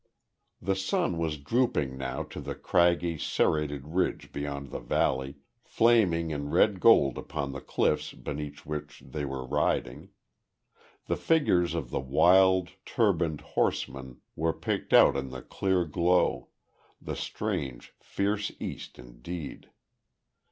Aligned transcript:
The 0.59 0.75
sun 0.75 1.19
was 1.19 1.37
drooping 1.37 1.95
now 1.95 2.23
to 2.23 2.41
the 2.41 2.55
craggy, 2.55 3.19
serrated 3.19 3.89
ridge 3.89 4.31
beyond 4.31 4.71
the 4.71 4.79
valley, 4.79 5.35
flaming 5.63 6.31
in 6.31 6.49
red 6.49 6.79
gold 6.79 7.19
upon 7.19 7.51
the 7.51 7.61
cliffs 7.61 8.11
beneath 8.13 8.65
which 8.65 9.03
they 9.05 9.25
were 9.25 9.45
riding. 9.45 10.09
The 11.05 11.17
figures 11.17 11.75
of 11.75 11.91
the 11.91 11.99
wild, 11.99 12.71
turbaned 12.83 13.41
horsemen 13.41 14.21
were 14.35 14.53
picked 14.53 14.91
out 14.91 15.15
in 15.15 15.29
the 15.29 15.43
clear 15.43 15.85
glow 15.85 16.47
the 16.99 17.15
strange, 17.15 17.93
fierce 17.99 18.51
East 18.59 18.97
indeed. 18.97 19.69